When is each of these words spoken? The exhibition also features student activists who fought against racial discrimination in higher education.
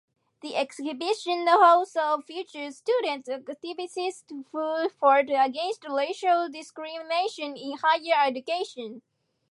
The 0.41 0.55
exhibition 0.55 1.47
also 1.47 2.21
features 2.21 2.77
student 2.77 3.27
activists 3.27 4.25
who 4.51 4.89
fought 4.89 5.29
against 5.29 5.87
racial 5.87 6.49
discrimination 6.49 7.55
in 7.55 7.77
higher 7.79 8.25
education. 8.27 9.03